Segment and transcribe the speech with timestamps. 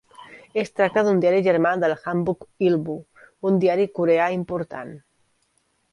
[0.61, 2.95] Es tracta d'un diari germà del "Hankook Ilbo",
[3.51, 4.95] un diari coreà important.